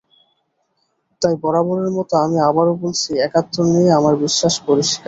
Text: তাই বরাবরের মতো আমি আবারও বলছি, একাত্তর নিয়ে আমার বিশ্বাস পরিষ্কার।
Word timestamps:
তাই 1.21 1.35
বরাবরের 1.43 1.91
মতো 1.97 2.13
আমি 2.25 2.37
আবারও 2.49 2.73
বলছি, 2.83 3.09
একাত্তর 3.27 3.63
নিয়ে 3.73 3.91
আমার 3.99 4.13
বিশ্বাস 4.23 4.53
পরিষ্কার। 4.67 4.99